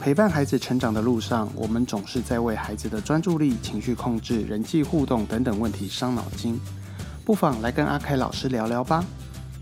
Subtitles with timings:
[0.00, 6.60] 陪伴孩子成长的路上，我们总是在为孩子的专注力、情绪控制、人际互动等等问题伤脑筋。
[7.24, 9.02] 不妨来跟阿凯老师聊聊吧。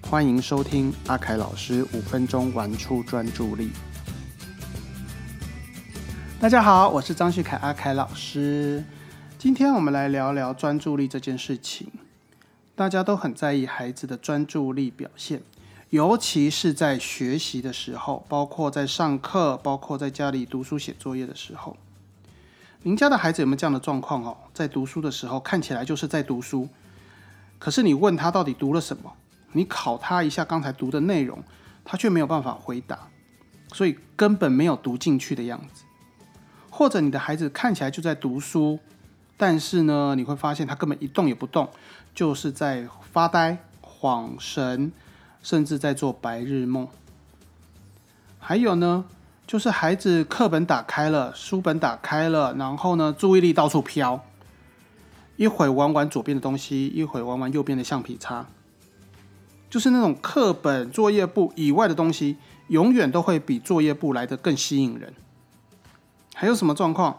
[0.02, 3.70] 欢迎收听阿凯老师五分钟玩出专注力。
[6.40, 8.82] 大家好，我是张旭凯阿凯老师。
[9.38, 11.86] 今天我们来聊聊专注力这件事情。
[12.74, 15.42] 大家都很在意孩子的专注力表现。
[15.92, 21.76] 尤其是在学习的时候，包括在上课，包括在家里读书写作业的时候，
[22.80, 24.34] 您家的孩子有没有这样的状况哦？
[24.54, 26.66] 在读书的时候，看起来就是在读书，
[27.58, 29.12] 可是你问他到底读了什么，
[29.52, 31.44] 你考他一下刚才读的内容，
[31.84, 32.98] 他却没有办法回答，
[33.74, 35.84] 所以根本没有读进去的样子。
[36.70, 38.78] 或者你的孩子看起来就在读书，
[39.36, 41.68] 但是呢，你会发现他根本一动也不动，
[42.14, 44.90] 就是在发呆、恍神。
[45.42, 46.88] 甚至在做白日梦。
[48.38, 49.04] 还有呢，
[49.46, 54.24] 就是孩子课本打开了，书本打开了，然后呢，注意力到处飘，
[55.36, 58.46] 一会玩玩左边的东西，一会玩玩右边的橡皮擦，
[59.70, 62.36] 就是那种课本、作业簿以外的东西，
[62.68, 65.12] 永远都会比作业簿来的更吸引人。
[66.34, 67.16] 还有什么状况？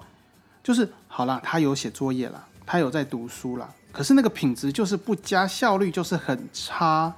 [0.61, 7.13] 就是好了，他有写作业了，他有在读书了，可是那个品质就是不佳，效率就是很差。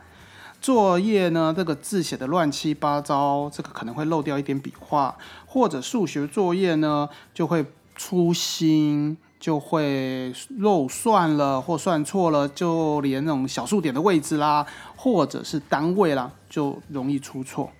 [0.65, 7.63] 作业呢，这个字写的乱七八糟，这个可能会漏掉一点笔画，或者数学作业呢就会
[7.95, 17.71] 粗心，就会漏算了或算错了，就连那种小数点的位置啦，或者是单位啦，就容易出错。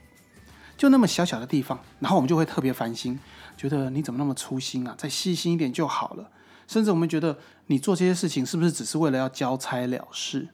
[0.78, 3.20] 就那么小小的地方，然后我们就会特别烦心，
[3.58, 4.94] 觉得你怎么那么粗心啊？
[4.96, 6.30] 再细心一点就好了。
[6.68, 10.50] 甚至我们觉得你做这些事情是不是只是为了要交差了事？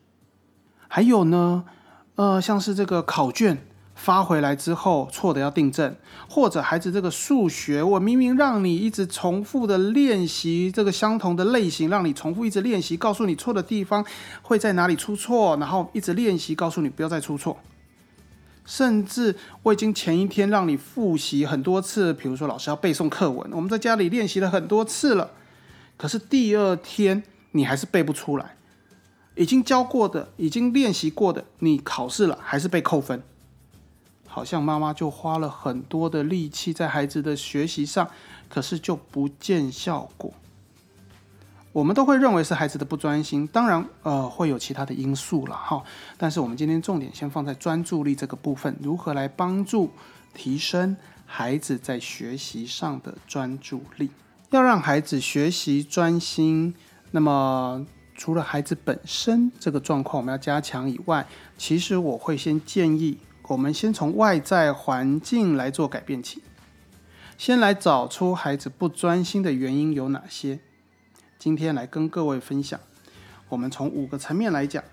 [0.87, 1.65] 还有呢？
[2.21, 3.57] 呃，像是这个考卷
[3.95, 5.95] 发回来之后错的要订正，
[6.29, 14.05] 或者孩子这个数学，我明明让你一直重复的练习这个相同的类型，让你重复一直练习，告诉你错的地方
[14.43, 17.57] 会在哪里出错，然后一直练习，告诉你不要再出错。
[18.67, 25.31] 甚至我已经前一天让你复习很多次，比如说老师要背诵课文，我们在家里练习了很多次了，
[25.97, 28.57] 可是第二天你还是背不出来。
[29.35, 33.23] 已经教过的，已经练习过的，你考试了还是被扣分，
[34.27, 38.09] 好像妈妈就花了很多的力气在孩子的学习上，
[38.49, 40.33] 可是就不见效果。
[41.71, 45.81] 我们都会认为是孩子的不专心，当然，呃，会有其他的因素了哈。
[46.17, 49.89] 但是我们今天重点先放在专注力这个部分，如何来帮助
[50.33, 54.11] 提升孩子在学习上的专注力？
[54.49, 56.75] 要让孩子学习专心，
[57.11, 57.87] 那么。
[58.21, 61.25] 除了孩子本身这个状况我们要加强以外，
[61.57, 63.17] 其实我会先建议
[63.47, 66.43] 我们先从外在环境来做改变起，
[67.35, 70.59] 先来找出孩子不专心的原因有哪些。
[71.39, 72.79] 今天来跟各位分享，
[73.49, 74.83] 我们从五个层面来讲，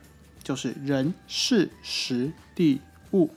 [0.43, 2.81] 就是人、事、时、地、
[3.13, 3.29] 物，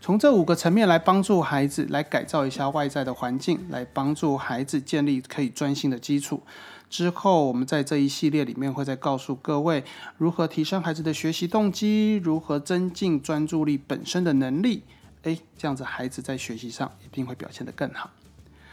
[0.00, 6.44] 从这五个层面来帮助孩子来改造一下外在的环境，来帮助孩子建立可以专心的基础。
[6.88, 9.84] 之后，我们在这一系列里面会再告诉各位
[10.16, 14.82] 如何提升孩子的学习动机，如何增进专注力本身的能力。
[15.22, 18.08] 诶，这样子孩子在学习上一定会表现得更好。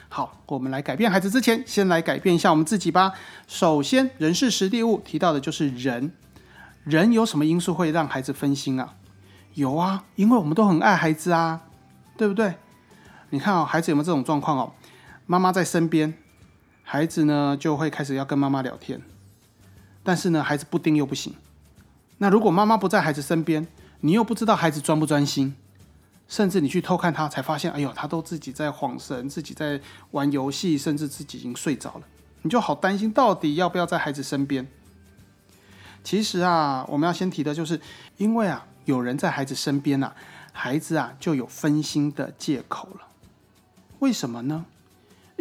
[0.07, 3.13] 好，我们来改变孩子之前，先来改变一下我们自己吧。
[3.47, 6.11] 首先，人事实地物提到的就是人，
[6.83, 8.93] 人有什么因素会让孩子分心啊？
[9.55, 11.63] 有啊，因为我们都很爱孩子啊，
[12.15, 12.53] 对不对？
[13.31, 14.73] 你看哦，孩子有没有这种状况哦？
[15.25, 16.13] 妈妈在身边。
[16.83, 19.01] 孩子呢就会开始要跟妈妈聊天，
[20.03, 21.33] 但是呢，孩子不盯又不行。
[22.19, 23.65] 那如果妈妈不在孩子身边，
[24.01, 25.55] 你又不知道孩子专不专心，
[26.27, 29.79] 甚至你去偷看他，才发现，哎呦，他都自己在晃神，自己在
[30.11, 32.03] 玩游戏，甚至自己已经睡着了，
[32.43, 34.67] 你就好担心，到底要不要在孩子身边？
[36.03, 37.79] 其实啊，我们要先提的就是，
[38.17, 40.13] 因为啊，有人在孩子身边呐，
[40.51, 43.07] 孩子啊就有分心的借口了。
[43.99, 44.65] 为什么呢？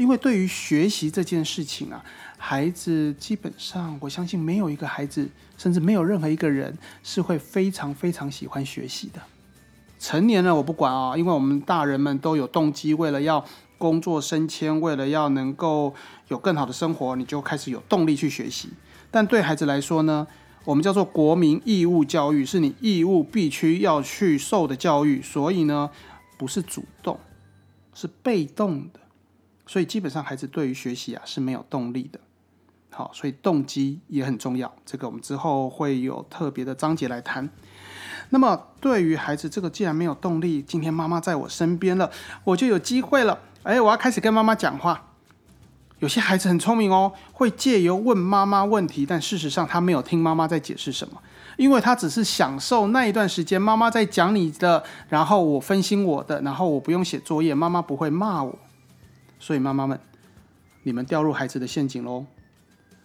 [0.02, 2.04] 因为对于学习这件事情啊，
[2.36, 9.22] 孩子基本上，我相信没有一个孩子，甚至没有任何一个人是会非常非常喜欢学习的。
[10.00, 13.44] 成年了我不管啊，因为我们大人们都有动机，为了要
[13.78, 15.94] 工作升迁，为了要能够
[16.26, 18.70] 有更好的生活，你就开始有动力去学习。
[19.08, 20.26] 但对孩子来说呢，
[20.64, 25.88] 我们叫做国民义务教育，是你义务必须要去受的教育，所以呢，
[26.36, 27.20] 不是主动，
[27.94, 28.98] 是被动的。
[29.72, 32.20] 所以基本上孩子对于学习啊是没有动力的，
[32.90, 34.70] 好，所以动机也很重要。
[34.84, 37.48] 这个我们之后会有特别的章节来谈。
[38.28, 42.10] 那么对于孩子这个既然没有动力，今天妈妈在我身边了，
[42.44, 43.38] 我就有机会了。
[43.62, 45.08] 哎，我要开始跟妈妈讲话。
[46.00, 51.22] 有些孩子很聪明哦，会借由问妈妈问题，但事实上他没有听妈妈在解释什么，
[51.56, 58.58] 因为他只是享受那一段时间妈妈在讲你的，然后我分心我的，然后我不用写作业，妈妈不会骂我。
[59.42, 59.98] 所以妈妈们，
[60.84, 62.26] 你们掉入孩子的陷阱喽！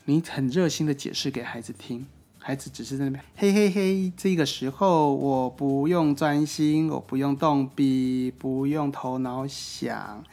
[0.05, 2.05] 你很热心的解释给孩子听，
[2.37, 4.13] 孩子只是在那边嘿嘿嘿。
[4.15, 10.23] 这个时候我不用专心，我不用动笔，不用头脑想，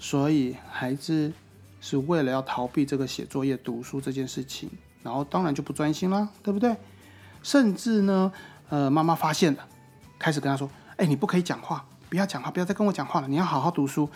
[0.00, 1.32] 所以孩子。
[1.84, 4.70] 是为了要逃避这个写作业、读书这件事情，
[5.02, 6.76] 然后当然就不专心啦，对不对？
[7.42, 8.32] 甚至呢，
[8.68, 9.66] 呃，妈妈发现了，
[10.16, 14.06] 开始跟他说：“哎，你不可以讲话，不要讲话，不要再跟我讲话了，你要好好读书。”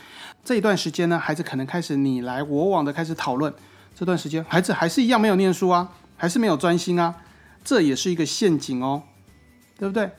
[0.44, 3.50] 这一段时间呢，孩子可能开始你来我往的开始讨论。
[3.94, 7.14] 这段时间，孩子还是一样没有念书啊，还是没有专心啊，
[7.64, 9.04] 这也是一个陷阱哦，
[9.78, 10.10] 对不对？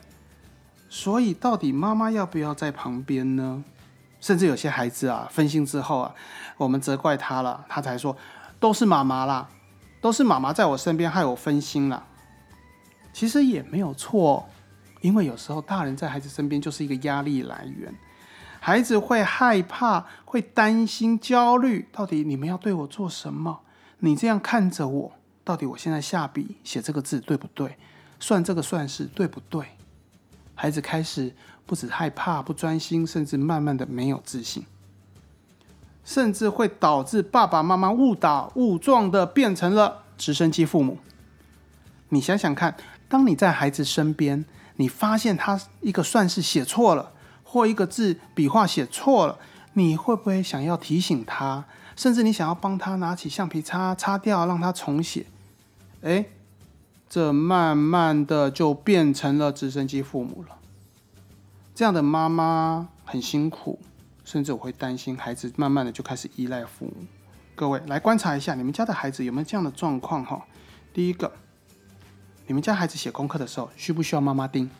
[0.88, 3.62] 所以，到底妈妈要不要在旁边呢？
[4.20, 6.12] 甚至有些孩子啊，分心之后啊，
[6.56, 8.16] 我们责怪他了，他才说
[8.58, 9.48] 都是妈妈啦，
[10.00, 12.02] 都是妈妈在我身边害我分心了。
[13.12, 14.48] 其实也没有错，
[15.00, 17.94] 因为有时候大人在孩子身边就是一个压力来源，
[18.60, 21.88] 孩子会害怕、会担心、焦虑。
[21.92, 23.60] 到底你们要对我做什么？
[23.98, 25.12] 你这样看着我，
[25.44, 27.76] 到底我现在下笔写这个字对不对？
[28.20, 29.64] 算这个算式对不对？
[30.54, 31.34] 孩子开始。
[31.68, 34.64] 不止害怕、不专心，甚至慢慢的没有自信，
[36.02, 40.96] 甚至会导致爸爸妈妈误打误撞的变成了直升机父母。
[42.08, 42.74] 你想想看，
[43.06, 44.46] 当你在孩子身边，
[44.78, 47.12] 你发现他一个算式写错了，
[47.44, 49.38] 或一个字笔画写错了，
[49.74, 51.64] 你会不会想要提醒他？
[51.94, 55.26] 甚至你想要帮他拿起橡皮擦擦掉，让他重写？
[56.02, 56.26] 哎，
[57.08, 60.56] 这慢慢的就变成了直升机父母了。
[61.74, 63.80] 这样的妈妈很辛苦，
[64.24, 66.94] 甚至我会担心孩子慢慢的就开始依赖父母。
[67.56, 70.24] 各位来观察一下，你们家的孩子有没有这样的状况？
[70.24, 70.46] 哈，
[70.92, 71.32] 第一个，
[72.48, 74.70] 你们家孩子写功课的时候需不需要妈妈盯？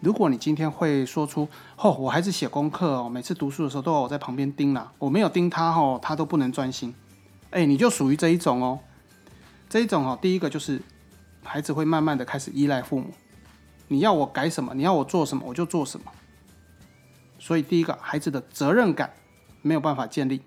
[0.00, 1.46] 如果你今天会说出
[1.76, 6.94] “哦，我孩子写功课哦，每次读书的时候都要我在旁边盯啦，我没有盯他哦，他都不能专心。”
[7.52, 8.80] 哎，你就属于这一种哦。
[9.68, 10.80] 这一种哦，第一个就是
[11.42, 13.12] 孩子会慢慢的开始依赖父母。
[13.88, 14.72] 你要我改什么？
[14.72, 16.10] 你要我做什么，我就做什么。
[17.38, 19.12] 所以，第一个，孩子的责任感
[19.60, 20.40] 没有办法建立。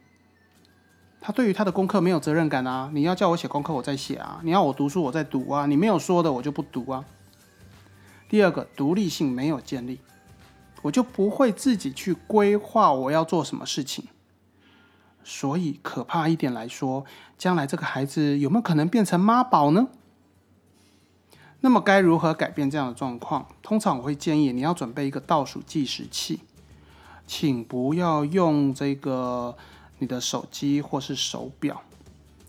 [1.21, 2.89] 他对于他的功课没有责任感啊！
[2.93, 5.67] 你要叫我写功课，我再写啊；你要我读书，我在读啊。
[5.67, 7.05] 你没有说的，我就不读啊。
[8.27, 9.99] 第二个，独立性没有建立，
[10.81, 14.05] 我就不会自己去规划我要做什么事情。
[15.23, 17.05] 所以，可怕一点来说，
[17.37, 19.89] 将来这个孩子有没有可能变成妈宝呢？
[21.59, 23.45] 那么该如何改变这样的状况？
[23.61, 26.39] 通常我会建议你要准备一个倒数计时器，
[27.27, 29.55] 请不要用这个
[30.01, 31.79] 你的手机或是手表。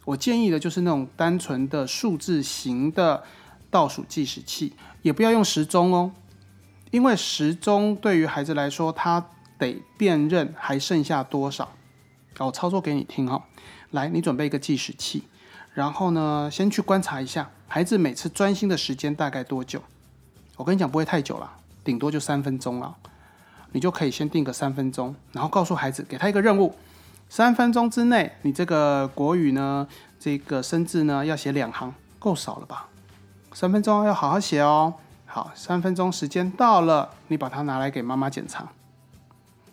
[0.05, 3.23] 我建议的就是那种单纯的数字型的
[3.71, 4.73] 倒数计时器，
[5.03, 6.11] 也不要用时钟哦，
[6.91, 9.25] 因为时钟对于孩子来说，他
[9.59, 11.71] 得辨认还剩下多少。
[12.39, 13.45] 我操作给你听哈，
[13.91, 15.23] 来，你准备一个计时器。
[15.75, 19.81] 然后呢，先去观察一下孩子每次专心的时间大概多久。
[20.57, 21.51] 我跟你讲，不会太久了，
[21.85, 22.97] 顶多就三分钟了。
[23.71, 26.75] 你就可以先定个三分钟，然后告诉孩子，给他一个任务：
[27.35, 29.89] 三分钟之内，你这个国语呢，
[30.21, 32.89] 这个生字呢，要写两行，够少了吧？
[33.55, 34.93] 三分钟要好好写哦。
[35.25, 38.69] 好，三分钟时间到了，你把它拿来给妈妈检查。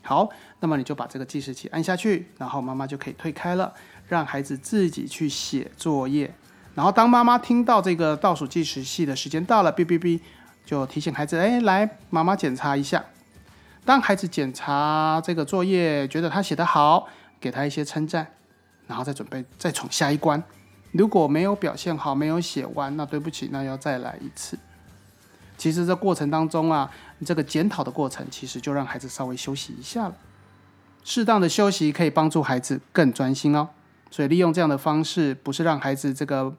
[0.02, 0.30] 好，
[0.62, 3.74] 那么你就把这个计时器按下去，然后妈妈就可以退开了。
[4.08, 6.34] 让孩子自己去写作业，
[6.76, 10.22] 然后当妈妈听到这个倒数计时器的时间到了，哔哔哔，
[10.66, 13.04] 就提醒孩子，哎，来，妈妈检查一下。
[13.84, 17.08] 当孩子检查这个作业，觉得他写得好，
[17.40, 18.28] 给他一些称赞，
[18.88, 20.42] 然后再准备再闯下一关。
[20.92, 24.58] 如果没有表现好，没有写完，那对不起，那要再来一次。
[25.58, 26.90] 其实这过程当中啊，
[27.26, 30.16] 这个检讨的过程，其实就让孩子稍微休息一下了。
[31.04, 33.70] 适当的休息可以帮助孩子更专心哦。
[34.10, 36.52] 所以利用这样的方式，不是让孩子这个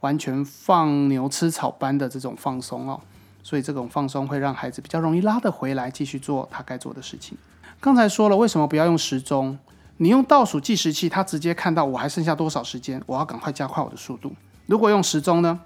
[0.00, 3.00] 完全放牛吃草般的这种放松哦。
[3.42, 7.38] 所以这种放松会让孩子比较容易拉得回来，继续做他该做的事情。
[7.80, 9.58] 刚才说了，为什么不要用时钟？
[9.98, 14.32] 你用倒数计时器，他直接看到我还剩下多少时间，我要赶快加快我的速度。
[14.66, 15.60] 如果用时钟呢？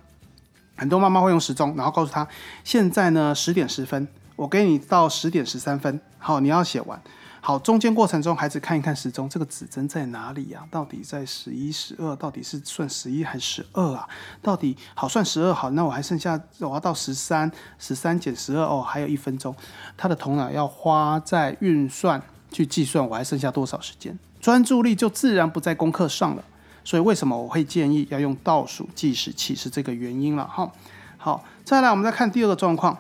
[0.75, 2.27] 很多妈妈会用时钟，然后告诉他
[2.65, 7.01] 现在呢十点十分，我给你到十点十三分，好，你要写完。
[7.43, 10.65] 好，中间过程中，孩子看一看时钟，这个指针在哪里呀？
[10.71, 12.17] 到底在十一、十二？
[12.17, 14.09] 到底是算十一还是十二啊？
[14.41, 19.55] 到底好算十二好，那我还剩下我要到十三，十三减十二哦，还有一分钟。
[19.97, 26.45] 他的头脑要花在运算去计算我还剩下多少时间，专注力就自然不在功课上了。
[26.85, 30.71] 所以为什么我会建议要用倒数计时器是这个原因了哈。
[31.17, 32.99] 好，再来我们再看第二个状况，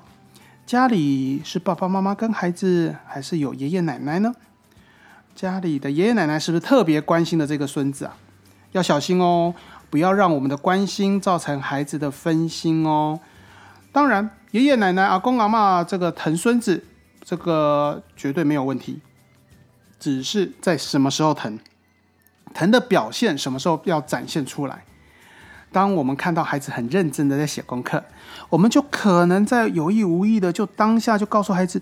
[0.64, 4.32] 家里是爸爸妈妈跟孩子，还是有爷爷奶奶呢？
[5.34, 8.16] 家里的爷爷奶奶是不是特别关心的这个孙子啊？
[8.70, 9.54] 要小心哦，
[9.90, 13.18] 不要让我们的关心造成孩子的分心哦。
[13.90, 16.84] 当然，爷爷奶奶、阿公阿妈这个疼孙子，
[17.24, 19.00] 这个绝对没有问题，
[20.02, 21.60] 只是在什么时候疼，
[22.52, 24.82] 疼的表现什么时候要展现出来。
[25.70, 28.02] 当我们看到孩子很认真的在写功课，
[28.50, 31.80] 我们就可能在有意无意的就当下就告诉孩子：“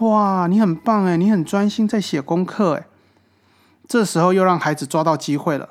[0.00, 2.86] 哇，你很棒哎，你很专心在写功课哎。”
[3.86, 5.68] 这时候又让孩子抓到机会了。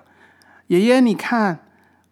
[0.67, 1.57] 爷爷，你看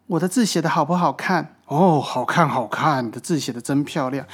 [0.07, 1.54] 我的字写的好不好看？
[1.67, 4.25] 哦，好看，好看，你的字写的真漂亮。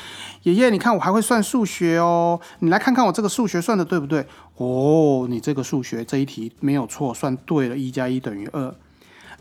[0.44, 4.26] 爷爷，你看我还会算数学哦，你来看看我这个数学算的对不对？
[4.58, 8.76] 哦，你这个数学这一题没有错，算对了，一加一等于二。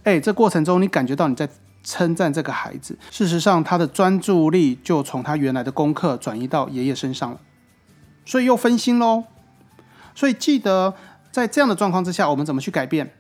[0.05, 1.49] 哎，这过程中你感觉到你在。
[1.83, 7.41] 称赞这个孩子，事实上他的专注力就从他原来的功课转移到爷爷身上了，
[8.27, 9.25] 所以又分心喽。
[10.15, 10.93] 所以记得
[11.33, 13.15] 在这样的状况之下，我们怎么去改变？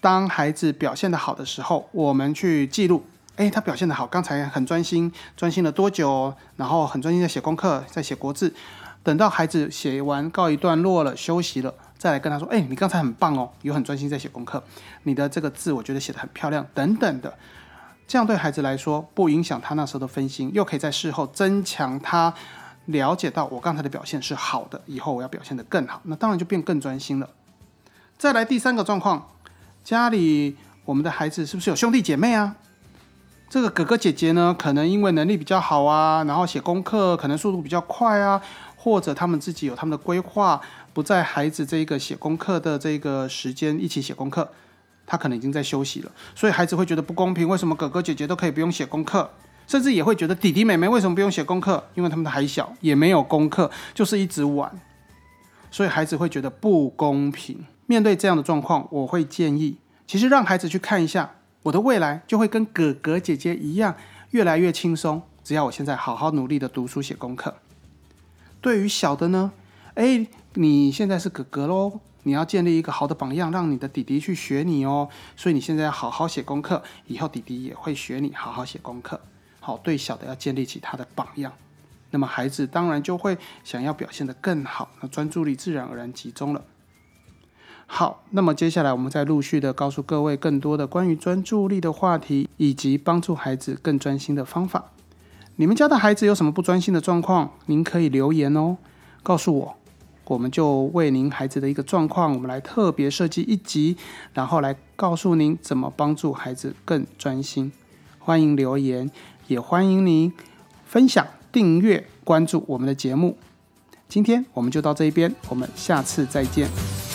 [0.00, 3.04] 当孩子表现的好的时候，我们去记录，
[3.36, 6.34] 诶，他表现的好，刚才很专心，专心了多久？
[6.56, 8.54] 然后很专心在写功课，在写国字。
[9.02, 14.62] 等到孩子写完告一段落了，休息了，再来跟他说，诶，你刚才很棒哦，有很专心在写功课，
[15.04, 17.32] 你的这个字我觉得写的很漂亮，等等的。
[18.08, 22.32] 这样对孩子来说不影响他那时候的分心，又可以在事后增强他
[22.86, 27.28] 了解到我刚才的表现是好的，以后我要表现得更好，那当然就变更专心了。
[28.16, 29.28] 再来第三个状况，
[29.84, 32.56] 家里我们的孩子是不是有兄弟姐妹啊？
[33.48, 38.42] 这个哥哥姐姐呢，可能因为能力比较好啊，然后写功课可能速度比较快啊，
[38.76, 40.60] 或者他们自己有他们的规划，
[40.92, 44.50] 不在孩子这一个写功课的这个时间一起写功课。
[45.08, 47.48] 他可能已经在休息了，所以孩子会觉得不公平。
[47.48, 49.30] 为什么哥哥姐姐都可以不用写功课，
[49.68, 51.84] 甚至也会觉得弟弟妹妹为什么不用写功课？
[51.94, 54.68] 因为他们的还小，也没有功课，就是一直玩，
[55.70, 57.64] 所以孩子会觉得不公平。
[57.86, 59.76] 面对这样的状况，我会建议，
[60.08, 61.35] 其实让孩子去看一下，
[61.66, 63.96] 我的未来就会跟哥哥姐姐一样，
[64.30, 65.20] 越来越轻松。
[65.42, 67.56] 只要我现在好好努力的读书写功课。
[68.60, 69.50] 对于小的呢，
[69.94, 72.00] 哎，你现在是哥哥喽。
[72.22, 75.08] 你要建立一个好的榜样，让你的弟弟去学你哦。
[75.36, 79.20] 所以你现在要好好写功课，以后弟弟也会学你好好写功课。
[79.58, 81.52] 好，对小的要建立起他的榜样，
[82.10, 86.64] 那么孩子当然就会想要表现得更好，那专注力自然而然集中了。
[87.86, 94.90] 好，那么接下来我们再陆续的告诉各位更多的关于专注力的话题，以及帮助孩子更专心的方法。
[95.54, 97.52] 你们家的孩子有什么不专心的状况？
[97.66, 98.76] 您可以留言哦，
[99.22, 99.76] 告诉我。
[100.26, 103.96] 我们就为您孩子的一个状况，我们来特别设计一集，
[104.34, 107.70] 然后来告诉您怎么帮助孩子更专心。
[108.18, 109.08] 欢迎留言，
[109.46, 110.32] 也欢迎您
[110.84, 113.38] 分享、订阅、关注我们的节目。
[114.08, 117.05] 今天我们就到这一边，我们下次再见。